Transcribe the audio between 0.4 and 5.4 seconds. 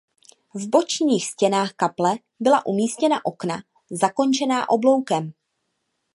V bočních stěnách kaple byla umístěna okna zakončená obloukem.